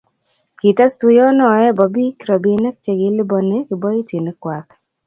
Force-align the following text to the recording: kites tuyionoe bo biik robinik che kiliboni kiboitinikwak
kites 0.59 0.93
tuyionoe 0.99 1.67
bo 1.77 1.85
biik 1.93 2.17
robinik 2.29 2.75
che 2.83 2.91
kiliboni 2.99 3.57
kiboitinikwak 3.67 4.67